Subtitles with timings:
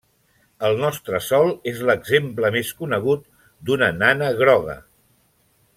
[0.69, 3.29] El nostre Sol és l'exemple més conegut
[3.69, 4.79] d'una nana groga.